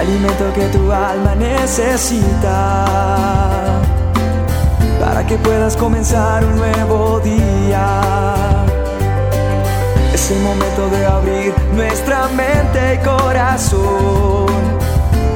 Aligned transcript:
alimento 0.00 0.50
que 0.54 0.64
tu 0.68 0.90
alma 0.90 1.34
necesita 1.34 2.86
para 4.98 5.26
que 5.26 5.36
puedas 5.36 5.76
comenzar 5.76 6.42
un 6.44 6.56
nuevo 6.56 7.20
día. 7.20 8.00
Es 10.14 10.30
el 10.30 10.40
momento 10.40 10.88
de 10.88 11.06
abrir 11.06 11.54
nuestra 11.74 12.28
mente 12.28 12.94
y 12.94 12.98
corazón 13.04 14.46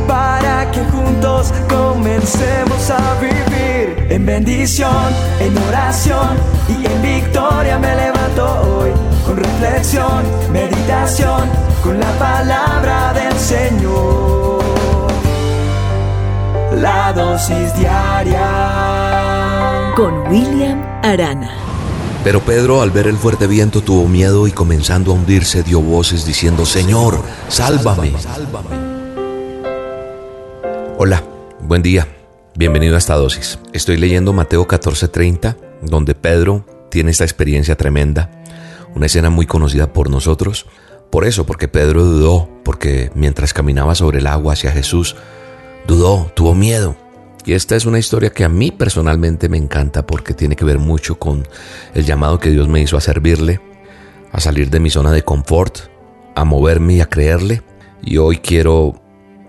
para 0.08 0.70
que 0.70 0.82
juntos 0.84 1.52
comencemos 1.68 2.90
a 2.90 3.20
vivir 3.20 4.06
en 4.08 4.24
bendición, 4.24 5.12
en 5.40 5.58
oración 5.68 6.38
y 6.68 6.86
en 6.86 7.02
victoria 7.02 7.78
me 7.78 7.94
levanto 7.96 8.44
hoy 8.78 9.13
con 9.34 9.42
reflexión, 9.42 10.22
meditación, 10.52 11.48
con 11.82 11.98
la 11.98 12.12
palabra 12.18 13.12
del 13.14 13.36
Señor. 13.36 14.62
La 16.76 17.12
dosis 17.12 17.74
diaria 17.76 18.42
con 19.96 20.28
William 20.28 20.80
Arana. 21.02 21.50
Pero 22.22 22.40
Pedro 22.40 22.80
al 22.80 22.90
ver 22.90 23.08
el 23.08 23.16
fuerte 23.16 23.46
viento 23.46 23.80
tuvo 23.82 24.08
miedo 24.08 24.46
y 24.46 24.52
comenzando 24.52 25.12
a 25.12 25.14
hundirse 25.14 25.62
dio 25.62 25.80
voces 25.80 26.24
diciendo, 26.24 26.64
Señor, 26.64 27.20
sálvame. 27.48 28.12
Hola, 30.96 31.22
buen 31.60 31.82
día, 31.82 32.06
bienvenido 32.56 32.94
a 32.94 32.98
esta 32.98 33.14
dosis. 33.16 33.58
Estoy 33.72 33.96
leyendo 33.96 34.32
Mateo 34.32 34.66
14:30, 34.66 35.56
donde 35.82 36.14
Pedro 36.14 36.64
tiene 36.88 37.10
esta 37.10 37.24
experiencia 37.24 37.76
tremenda, 37.76 38.30
una 38.94 39.06
escena 39.06 39.30
muy 39.30 39.46
conocida 39.46 39.92
por 39.92 40.10
nosotros. 40.10 40.66
Por 41.10 41.24
eso, 41.24 41.46
porque 41.46 41.68
Pedro 41.68 42.04
dudó, 42.04 42.48
porque 42.64 43.10
mientras 43.14 43.52
caminaba 43.52 43.94
sobre 43.94 44.18
el 44.18 44.26
agua 44.26 44.54
hacia 44.54 44.72
Jesús, 44.72 45.16
dudó, 45.86 46.30
tuvo 46.34 46.54
miedo. 46.54 46.96
Y 47.44 47.52
esta 47.52 47.76
es 47.76 47.84
una 47.84 47.98
historia 47.98 48.30
que 48.30 48.44
a 48.44 48.48
mí 48.48 48.70
personalmente 48.70 49.48
me 49.48 49.58
encanta 49.58 50.06
porque 50.06 50.32
tiene 50.32 50.56
que 50.56 50.64
ver 50.64 50.78
mucho 50.78 51.18
con 51.18 51.46
el 51.94 52.04
llamado 52.04 52.38
que 52.38 52.50
Dios 52.50 52.68
me 52.68 52.80
hizo 52.80 52.96
a 52.96 53.02
servirle, 53.02 53.60
a 54.32 54.40
salir 54.40 54.70
de 54.70 54.80
mi 54.80 54.90
zona 54.90 55.12
de 55.12 55.22
confort, 55.22 55.78
a 56.34 56.44
moverme 56.44 56.94
y 56.94 57.00
a 57.00 57.06
creerle. 57.06 57.62
Y 58.02 58.16
hoy 58.16 58.38
quiero 58.38 59.00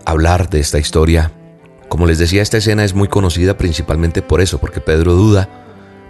hablar 0.04 0.50
de 0.50 0.60
esta 0.60 0.78
historia. 0.78 1.32
Como 1.88 2.06
les 2.06 2.18
decía, 2.18 2.42
esta 2.42 2.58
escena 2.58 2.84
es 2.84 2.94
muy 2.94 3.08
conocida 3.08 3.56
principalmente 3.56 4.20
por 4.20 4.40
eso, 4.40 4.58
porque 4.58 4.80
Pedro 4.80 5.14
duda 5.14 5.48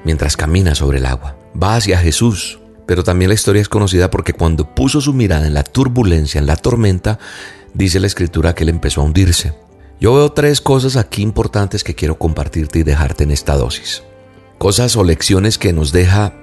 mientras 0.05 0.37
camina 0.37 0.75
sobre 0.75 0.99
el 0.99 1.07
agua. 1.07 1.37
Va 1.61 1.77
hacia 1.77 1.99
Jesús, 1.99 2.59
pero 2.87 3.05
también 3.05 3.29
la 3.29 3.35
historia 3.35 3.61
es 3.61 3.69
conocida 3.69 4.11
porque 4.11 4.33
cuando 4.33 4.75
puso 4.75 5.01
su 5.01 5.13
mirada 5.13 5.47
en 5.47 5.55
la 5.55 5.65
turbulencia, 5.65 6.39
en 6.39 6.47
la 6.47 6.57
tormenta, 6.57 7.19
dice 7.75 8.01
la 8.01 8.07
escritura 8.07 8.55
que 8.55 8.63
él 8.63 8.71
empezó 8.71 9.01
a 9.01 9.05
hundirse. 9.05 9.55
Yo 10.01 10.15
veo 10.15 10.31
tres 10.33 10.61
cosas 10.61 10.97
aquí 10.97 11.23
importantes 11.23 11.83
que 11.83 11.95
quiero 11.95 12.19
compartirte 12.19 12.79
y 12.79 12.83
dejarte 12.83 13.25
en 13.25 13.31
esta 13.31 13.57
dosis. 13.57 14.03
Cosas 14.59 14.97
o 14.97 15.05
lecciones 15.05 15.59
que 15.59 15.73
nos 15.73 15.91
deja 15.93 16.35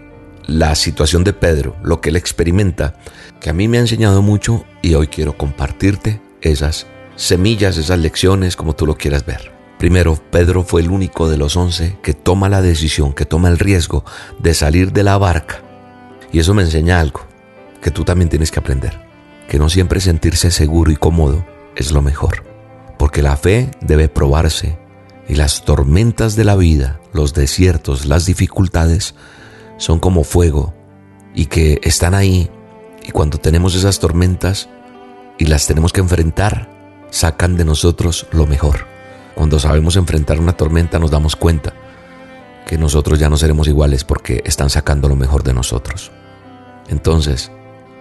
la 0.48 0.76
situación 0.76 1.24
de 1.24 1.34
Pedro, 1.34 1.76
lo 1.84 2.02
que 2.02 2.10
él 2.10 2.16
experimenta, 2.16 2.96
que 3.40 3.50
a 3.50 3.54
mí 3.54 3.68
me 3.68 3.78
ha 3.78 3.82
enseñado 3.82 4.22
mucho 4.22 4.66
y 4.82 4.96
hoy 4.96 5.08
quiero 5.08 5.38
compartirte 5.38 6.22
esas 6.42 6.88
semillas, 7.16 7.78
esas 7.78 8.00
lecciones, 8.00 8.56
como 8.56 8.76
tú 8.76 8.86
lo 8.86 8.96
quieras 8.96 9.26
ver. 9.26 9.52
Primero, 9.78 10.22
Pedro 10.32 10.64
fue 10.64 10.82
el 10.82 10.90
único 10.90 11.30
de 11.30 11.38
los 11.38 11.56
once 11.56 11.98
que 12.02 12.14
toma 12.14 12.50
la 12.50 12.62
decisión, 12.62 13.14
que 13.14 13.26
toma 13.26 13.50
el 13.50 13.60
riesgo 13.60 14.04
de 14.40 14.54
salir 14.54 14.94
de 14.94 15.04
la 15.04 15.18
barca. 15.18 15.73
Y 16.34 16.40
eso 16.40 16.54
me 16.54 16.64
enseña 16.64 17.00
algo 17.00 17.22
que 17.82 17.92
tú 17.92 18.04
también 18.04 18.28
tienes 18.28 18.52
que 18.52 18.60
aprender, 18.60 19.00
que 19.48 19.60
no 19.60 19.70
siempre 19.70 20.02
sentirse 20.02 20.52
seguro 20.52 20.92
y 20.92 20.98
cómodo 20.98 21.46
es 21.78 21.94
lo 21.94 22.02
mejor 22.02 22.54
porque 23.04 23.22
la 23.22 23.36
fe 23.36 23.70
debe 23.82 24.08
probarse 24.08 24.78
y 25.28 25.36
las 25.36 25.66
tormentas 25.66 26.38
de 26.38 26.46
la 26.46 26.56
vida, 26.56 27.02
los 27.12 27.34
desiertos, 27.34 28.06
las 28.06 28.26
dificultades, 28.26 29.14
son 29.78 30.00
como 30.00 30.24
fuego 30.24 30.74
y 31.36 31.48
que 31.48 31.82
están 31.84 32.14
ahí 32.14 32.50
y 33.06 33.12
cuando 33.12 33.40
tenemos 33.40 33.76
esas 33.76 34.00
tormentas 34.00 34.70
y 35.38 35.48
las 35.48 35.68
tenemos 35.68 35.92
que 35.92 36.00
enfrentar, 36.00 36.70
sacan 37.10 37.58
de 37.58 37.66
nosotros 37.66 38.26
lo 38.32 38.48
mejor. 38.48 38.86
Cuando 39.36 39.60
sabemos 39.60 39.98
enfrentar 39.98 40.40
una 40.40 40.54
tormenta 40.54 40.98
nos 40.98 41.12
damos 41.12 41.36
cuenta 41.36 41.74
que 42.66 42.78
nosotros 42.78 43.20
ya 43.20 43.28
no 43.28 43.36
seremos 43.36 43.68
iguales 43.68 44.06
porque 44.06 44.42
están 44.46 44.70
sacando 44.70 45.10
lo 45.10 45.18
mejor 45.18 45.44
de 45.44 45.54
nosotros. 45.54 46.10
Entonces, 46.90 47.52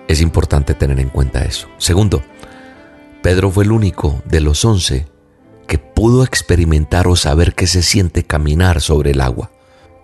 es 0.08 0.20
importante 0.20 0.74
tener 0.74 1.00
en 1.00 1.08
cuenta 1.08 1.44
eso. 1.44 1.68
Segundo, 1.78 2.22
Pedro 3.22 3.50
fue 3.50 3.64
el 3.64 3.72
único 3.72 4.22
de 4.24 4.40
los 4.40 4.64
once 4.64 5.06
que 5.66 5.78
pudo 5.78 6.24
experimentar 6.24 7.06
o 7.08 7.16
saber 7.16 7.54
qué 7.54 7.66
se 7.66 7.82
siente 7.82 8.24
caminar 8.24 8.80
sobre 8.80 9.12
el 9.12 9.20
agua. 9.20 9.50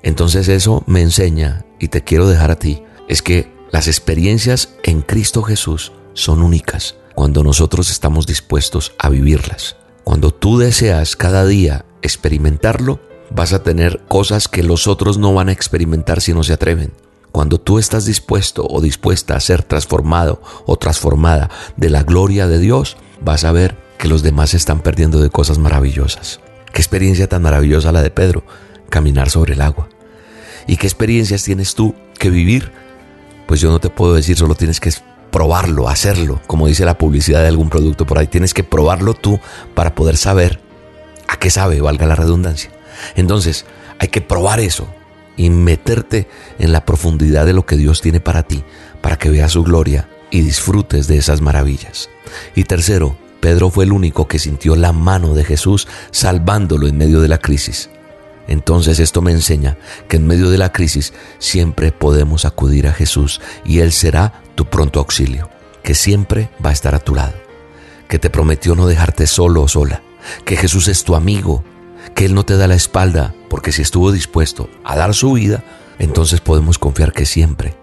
Entonces 0.02 0.48
eso 0.48 0.84
me 0.86 1.02
enseña, 1.02 1.66
y 1.78 1.88
te 1.88 2.04
quiero 2.04 2.28
dejar 2.28 2.50
a 2.50 2.58
ti, 2.58 2.82
es 3.08 3.22
que 3.22 3.52
las 3.70 3.88
experiencias 3.88 4.74
en 4.84 5.02
Cristo 5.02 5.42
Jesús 5.42 5.92
son 6.14 6.42
únicas 6.42 6.96
cuando 7.14 7.42
nosotros 7.42 7.90
estamos 7.90 8.26
dispuestos 8.26 8.94
a 8.98 9.08
vivirlas. 9.08 9.76
Cuando 10.04 10.32
tú 10.32 10.58
deseas 10.58 11.16
cada 11.16 11.44
día 11.44 11.84
experimentarlo, 12.00 13.00
vas 13.30 13.52
a 13.52 13.62
tener 13.62 14.00
cosas 14.08 14.48
que 14.48 14.62
los 14.62 14.86
otros 14.86 15.18
no 15.18 15.34
van 15.34 15.48
a 15.48 15.52
experimentar 15.52 16.20
si 16.20 16.32
no 16.32 16.44
se 16.44 16.52
atreven. 16.52 16.92
Cuando 17.32 17.58
tú 17.58 17.78
estás 17.78 18.04
dispuesto 18.04 18.66
o 18.68 18.80
dispuesta 18.80 19.36
a 19.36 19.40
ser 19.40 19.62
transformado 19.62 20.42
o 20.66 20.76
transformada 20.76 21.50
de 21.76 21.90
la 21.90 22.02
gloria 22.02 22.46
de 22.46 22.58
Dios, 22.58 22.96
vas 23.20 23.44
a 23.44 23.52
ver 23.52 23.76
que 23.98 24.08
los 24.08 24.22
demás 24.22 24.50
se 24.50 24.56
están 24.56 24.80
perdiendo 24.80 25.20
de 25.20 25.30
cosas 25.30 25.58
maravillosas. 25.58 26.40
Qué 26.72 26.80
experiencia 26.80 27.28
tan 27.28 27.42
maravillosa 27.42 27.92
la 27.92 28.02
de 28.02 28.10
Pedro, 28.10 28.44
caminar 28.88 29.30
sobre 29.30 29.54
el 29.54 29.60
agua. 29.60 29.88
¿Y 30.66 30.76
qué 30.76 30.86
experiencias 30.86 31.44
tienes 31.44 31.74
tú 31.74 31.94
que 32.18 32.30
vivir? 32.30 32.72
Pues 33.46 33.60
yo 33.60 33.70
no 33.70 33.80
te 33.80 33.90
puedo 33.90 34.14
decir, 34.14 34.36
solo 34.36 34.54
tienes 34.54 34.80
que 34.80 34.92
probarlo, 35.30 35.88
hacerlo, 35.88 36.40
como 36.46 36.66
dice 36.66 36.84
la 36.84 36.98
publicidad 36.98 37.42
de 37.42 37.48
algún 37.48 37.70
producto 37.70 38.06
por 38.06 38.18
ahí. 38.18 38.26
Tienes 38.26 38.54
que 38.54 38.64
probarlo 38.64 39.14
tú 39.14 39.40
para 39.74 39.94
poder 39.94 40.16
saber 40.16 40.60
a 41.26 41.38
qué 41.38 41.50
sabe, 41.50 41.80
valga 41.80 42.06
la 42.06 42.16
redundancia. 42.16 42.70
Entonces, 43.16 43.64
hay 43.98 44.08
que 44.08 44.20
probar 44.20 44.60
eso 44.60 44.88
y 45.38 45.48
meterte 45.48 46.28
en 46.58 46.72
la 46.72 46.84
profundidad 46.84 47.46
de 47.46 47.54
lo 47.54 47.64
que 47.64 47.78
Dios 47.78 48.02
tiene 48.02 48.20
para 48.20 48.42
ti, 48.42 48.64
para 49.00 49.16
que 49.16 49.30
veas 49.30 49.52
su 49.52 49.62
gloria 49.64 50.10
y 50.30 50.42
disfrutes 50.42 51.06
de 51.06 51.16
esas 51.16 51.40
maravillas. 51.40 52.10
Y 52.54 52.64
tercero, 52.64 53.16
Pedro 53.40 53.70
fue 53.70 53.84
el 53.84 53.92
único 53.92 54.28
que 54.28 54.38
sintió 54.38 54.76
la 54.76 54.92
mano 54.92 55.32
de 55.32 55.44
Jesús 55.44 55.88
salvándolo 56.10 56.86
en 56.88 56.98
medio 56.98 57.22
de 57.22 57.28
la 57.28 57.38
crisis. 57.38 57.88
Entonces 58.48 58.98
esto 58.98 59.22
me 59.22 59.30
enseña 59.30 59.78
que 60.08 60.16
en 60.16 60.26
medio 60.26 60.50
de 60.50 60.58
la 60.58 60.72
crisis 60.72 61.12
siempre 61.38 61.92
podemos 61.92 62.44
acudir 62.44 62.88
a 62.88 62.92
Jesús 62.92 63.40
y 63.64 63.78
Él 63.80 63.92
será 63.92 64.42
tu 64.54 64.66
pronto 64.66 64.98
auxilio, 64.98 65.50
que 65.82 65.94
siempre 65.94 66.50
va 66.64 66.70
a 66.70 66.72
estar 66.72 66.94
a 66.94 66.98
tu 66.98 67.14
lado, 67.14 67.34
que 68.08 68.18
te 68.18 68.30
prometió 68.30 68.74
no 68.74 68.86
dejarte 68.86 69.26
solo 69.26 69.62
o 69.62 69.68
sola, 69.68 70.02
que 70.44 70.56
Jesús 70.56 70.88
es 70.88 71.04
tu 71.04 71.14
amigo, 71.14 71.62
que 72.14 72.24
Él 72.24 72.34
no 72.34 72.44
te 72.44 72.56
da 72.56 72.66
la 72.66 72.74
espalda, 72.74 73.34
porque 73.48 73.72
si 73.72 73.82
estuvo 73.82 74.12
dispuesto 74.12 74.68
a 74.84 74.96
dar 74.96 75.14
su 75.14 75.32
vida, 75.32 75.64
entonces 75.98 76.40
podemos 76.40 76.78
confiar 76.78 77.12
que 77.12 77.26
siempre 77.26 77.74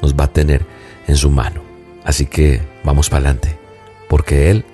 nos 0.00 0.14
va 0.14 0.24
a 0.24 0.32
tener 0.32 0.66
en 1.06 1.16
su 1.16 1.30
mano. 1.30 1.62
Así 2.04 2.26
que 2.26 2.60
vamos 2.84 3.08
para 3.08 3.28
adelante 3.28 3.58
porque 4.08 4.50
Él 4.50 4.64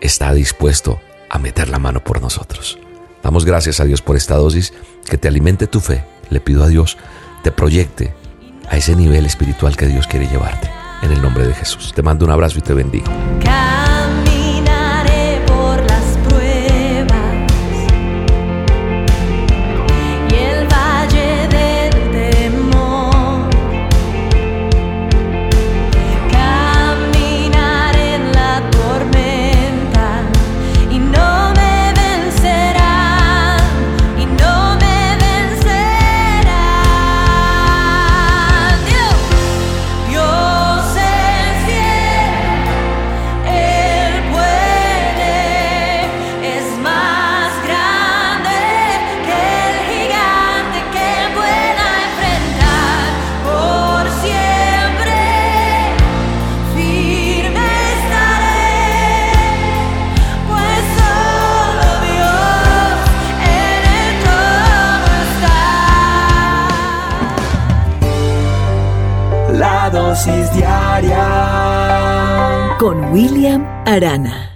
está 0.00 0.32
dispuesto 0.32 1.00
a 1.28 1.38
meter 1.38 1.68
la 1.68 1.78
mano 1.78 2.04
por 2.04 2.20
nosotros. 2.20 2.78
Damos 3.22 3.44
gracias 3.44 3.80
a 3.80 3.84
Dios 3.84 4.02
por 4.02 4.16
esta 4.16 4.36
dosis, 4.36 4.72
que 5.08 5.18
te 5.18 5.28
alimente 5.28 5.66
tu 5.66 5.80
fe. 5.80 6.04
Le 6.30 6.40
pido 6.40 6.62
a 6.62 6.68
Dios, 6.68 6.96
te 7.42 7.50
proyecte 7.50 8.14
a 8.68 8.76
ese 8.76 8.94
nivel 8.94 9.26
espiritual 9.26 9.76
que 9.76 9.86
Dios 9.86 10.06
quiere 10.06 10.28
llevarte. 10.28 10.70
En 11.02 11.10
el 11.10 11.20
nombre 11.20 11.46
de 11.46 11.54
Jesús. 11.54 11.92
Te 11.94 12.02
mando 12.02 12.24
un 12.24 12.30
abrazo 12.30 12.58
y 12.58 12.62
te 12.62 12.72
bendigo. 12.72 13.06
Con 72.78 73.12
William 73.12 73.66
Arana. 73.84 74.53